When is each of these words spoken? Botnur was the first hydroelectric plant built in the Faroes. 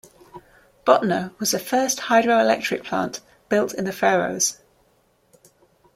Botnur 0.83 1.39
was 1.39 1.51
the 1.51 1.59
first 1.59 1.99
hydroelectric 1.99 2.83
plant 2.83 3.19
built 3.49 3.71
in 3.71 3.85
the 3.85 3.91
Faroes. 3.93 4.57